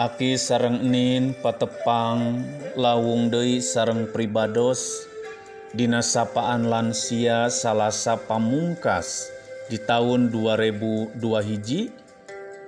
[0.00, 2.40] Aki sareng enin patepang
[2.72, 5.04] lawung deui sareng pribados.
[5.76, 9.28] Dina sapaan lansia salasa pamungkas
[9.68, 11.92] di tahun 2002 hiji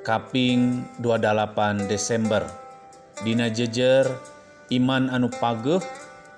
[0.04, 2.45] kaping 28 Desember.
[3.24, 4.12] Dina jejer
[4.69, 5.80] iman anu pageh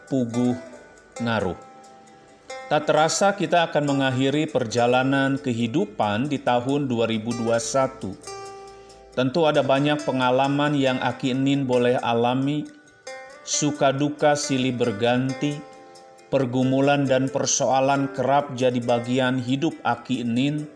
[0.06, 0.54] puguh
[1.18, 1.58] ngaruh.
[2.70, 8.33] Tak terasa kita akan mengakhiri perjalanan kehidupan di tahun 2021
[9.14, 12.66] Tentu ada banyak pengalaman yang Aki Enin boleh alami,
[13.46, 15.54] suka duka silih berganti,
[16.34, 20.66] pergumulan dan persoalan kerap jadi bagian hidup Aki Enin,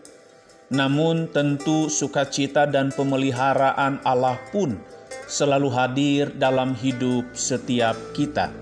[0.71, 4.79] namun tentu sukacita dan pemeliharaan Allah pun
[5.27, 8.55] selalu hadir dalam hidup setiap kita.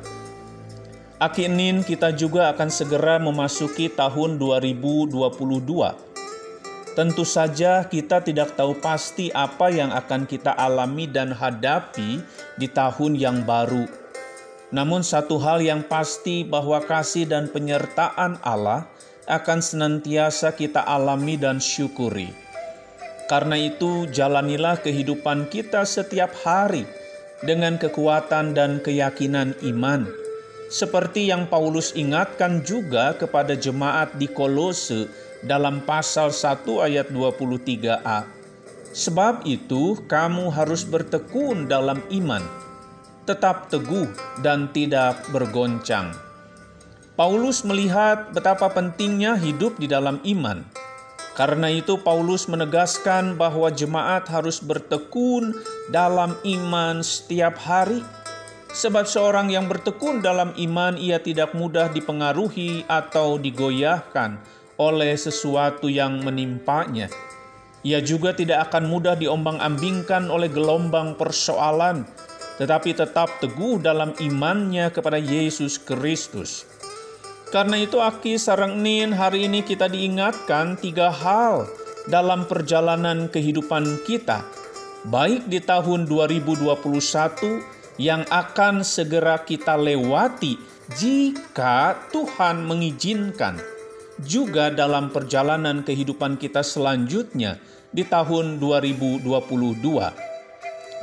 [1.21, 6.06] Aki Enin kita juga akan segera memasuki tahun 2022
[6.97, 12.25] Tentu saja kita tidak tahu pasti apa yang akan kita alami dan hadapi
[12.57, 13.85] di tahun yang baru.
[14.73, 18.89] Namun satu hal yang pasti bahwa kasih dan penyertaan Allah
[19.29, 22.33] akan senantiasa kita alami dan syukuri.
[23.29, 26.89] Karena itu jalanilah kehidupan kita setiap hari
[27.45, 30.09] dengan kekuatan dan keyakinan iman.
[30.73, 38.25] Seperti yang Paulus ingatkan juga kepada jemaat di Kolose dalam pasal 1 ayat 23a.
[38.97, 42.41] Sebab itu kamu harus bertekun dalam iman,
[43.29, 44.09] tetap teguh
[44.41, 46.15] dan tidak bergoncang.
[47.13, 50.65] Paulus melihat betapa pentingnya hidup di dalam iman.
[51.37, 55.53] Karena itu Paulus menegaskan bahwa jemaat harus bertekun
[55.93, 58.01] dalam iman setiap hari.
[58.73, 64.41] Sebab seorang yang bertekun dalam iman ia tidak mudah dipengaruhi atau digoyahkan
[64.77, 67.09] oleh sesuatu yang menimpanya.
[67.85, 72.05] Ia juga tidak akan mudah diombang-ambingkan oleh gelombang persoalan,
[72.61, 76.65] tetapi tetap teguh dalam imannya kepada Yesus Kristus.
[77.47, 81.69] Karena itu Aki Sarang Nin hari ini kita diingatkan tiga hal
[82.11, 84.43] dalam perjalanan kehidupan kita,
[85.07, 90.59] baik di tahun 2021 yang akan segera kita lewati
[90.91, 93.76] jika Tuhan mengizinkan
[94.21, 97.61] juga dalam perjalanan kehidupan kita selanjutnya
[97.93, 99.23] di tahun 2022.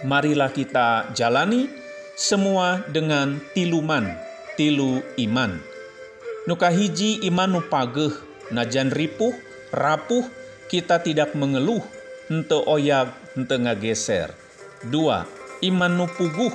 [0.05, 1.71] Marilah kita jalani
[2.15, 4.07] semua dengan tiluman,
[4.59, 5.59] tilu iman.
[6.45, 8.13] Nukahiji iman nupageh,
[8.53, 9.33] najan ripuh,
[9.73, 10.29] rapuh,
[10.69, 11.81] kita tidak mengeluh,
[12.29, 14.31] ente oyak, ente ngageser.
[14.85, 15.25] Dua,
[15.65, 16.53] iman nupuguh,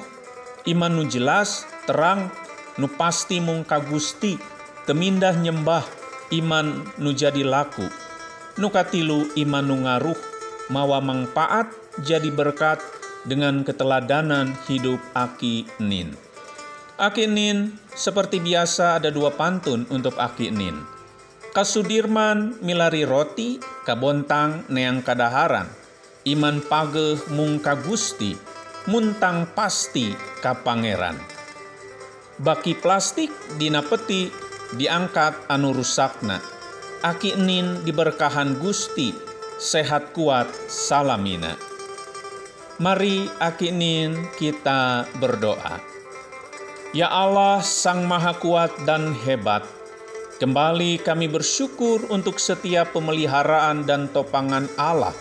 [0.70, 2.30] iman nu jelas, terang,
[2.78, 4.38] nu pasti mung kagusti,
[4.86, 5.99] temindah nyembah,
[6.34, 7.86] iman nu jadi laku.
[8.60, 10.20] Nukatilu iman nu ngaruh,
[10.70, 11.72] mawa manfaat
[12.04, 12.78] jadi berkat
[13.26, 16.14] dengan keteladanan hidup Aki Nin.
[17.00, 20.76] Aki Nin, seperti biasa ada dua pantun untuk Aki Nin.
[21.50, 23.58] Kasudirman milari roti,
[23.88, 25.66] kabontang neang kadaharan.
[26.28, 28.38] Iman page mung kagusti,
[28.86, 30.14] muntang pasti
[30.44, 31.18] kapangeran.
[32.40, 36.38] Baki plastik dina peti diangkat anu rusakna.
[37.00, 39.16] Aki enin diberkahan Gusti,
[39.56, 41.56] sehat kuat salamina.
[42.80, 45.80] Mari aki enin kita berdoa.
[46.92, 49.62] Ya Allah Sang Maha Kuat dan Hebat,
[50.42, 55.14] kembali kami bersyukur untuk setiap pemeliharaan dan topangan Allah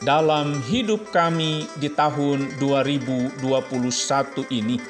[0.00, 3.44] dalam hidup kami di tahun 2021
[4.50, 4.80] ini.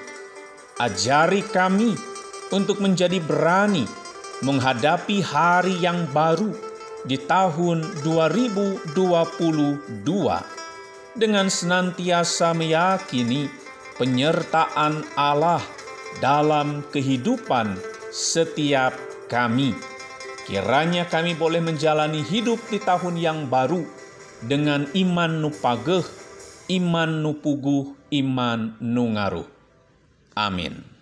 [0.78, 2.13] Ajari kami
[2.52, 3.86] untuk menjadi berani
[4.44, 6.52] menghadapi hari yang baru
[7.04, 8.96] di tahun 2022
[11.14, 13.46] dengan senantiasa meyakini
[14.00, 15.62] penyertaan Allah
[16.18, 17.78] dalam kehidupan
[18.10, 18.94] setiap
[19.30, 19.72] kami.
[20.44, 23.80] Kiranya kami boleh menjalani hidup di tahun yang baru
[24.44, 26.04] dengan iman nupageh,
[26.68, 29.48] iman nupuguh, iman nungaruh.
[30.36, 30.93] Amin.